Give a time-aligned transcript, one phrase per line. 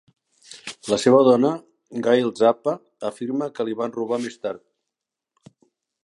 [0.91, 1.51] La seva dona
[2.07, 2.73] Gail Zappa
[3.09, 4.65] afirma que li van robar més tard.